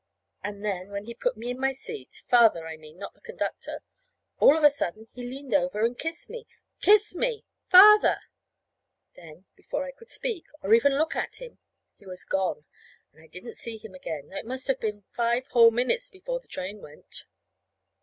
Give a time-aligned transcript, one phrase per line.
[0.43, 3.83] And then when he'd put me in my seat (Father, I mean; not the conductor),
[4.39, 6.47] all of a sudden he leaned over and kissed me;
[6.81, 8.17] kissed me Father!
[9.15, 11.59] Then, before I could speak, or even look at him,
[11.99, 12.65] he was gone;
[13.13, 16.39] and I didn't see him again, though it must have been five whole minutes before
[16.39, 17.25] that train went.